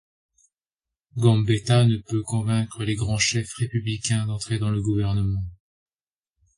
[1.15, 5.45] Gambetta ne peut convaincre les grands chefs républicains d'entrer dans le gouvernement.